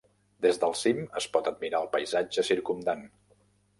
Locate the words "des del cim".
0.45-1.01